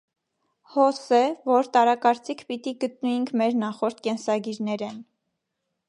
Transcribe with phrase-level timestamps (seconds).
[0.75, 1.19] Հոս է,
[1.51, 5.03] որ տարակարծիք պիտի գտնուինք մեր նախորդ կենսագիրներէն։